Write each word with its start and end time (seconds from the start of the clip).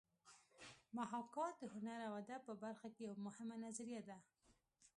محاکات 0.97 1.53
د 1.59 1.63
هنر 1.75 1.99
او 2.07 2.13
ادب 2.21 2.41
په 2.47 2.53
برخه 2.63 2.87
کې 2.93 3.01
یوه 3.07 3.17
مهمه 3.25 3.55
نظریه 3.65 4.01
ده 4.09 4.17